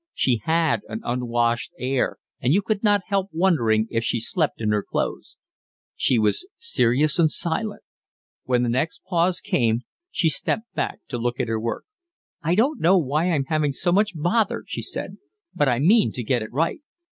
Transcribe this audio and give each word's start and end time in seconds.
She 0.15 0.41
had 0.45 0.81
an 0.87 1.01
unwashed 1.03 1.73
air 1.77 2.17
and 2.41 2.51
you 2.55 2.63
could 2.63 2.81
not 2.81 3.01
help 3.05 3.29
wondering 3.31 3.85
if 3.91 4.03
she 4.03 4.19
slept 4.19 4.59
in 4.59 4.71
her 4.71 4.81
clothes. 4.81 5.37
She 5.95 6.17
was 6.17 6.47
serious 6.57 7.19
and 7.19 7.29
silent. 7.29 7.83
When 8.45 8.63
the 8.63 8.69
next 8.69 9.03
pause 9.07 9.39
came, 9.39 9.81
she 10.09 10.27
stepped 10.27 10.73
back 10.73 11.01
to 11.09 11.19
look 11.19 11.39
at 11.39 11.49
her 11.49 11.59
work. 11.59 11.85
"I 12.41 12.55
don't 12.55 12.79
know 12.81 12.97
why 12.97 13.29
I'm 13.29 13.45
having 13.45 13.73
so 13.73 13.91
much 13.91 14.13
bother," 14.19 14.63
she 14.65 14.81
said. 14.81 15.19
"But 15.53 15.69
I 15.69 15.77
mean 15.77 16.11
to 16.13 16.23
get 16.23 16.41
it 16.41 16.51
right." 16.51 16.81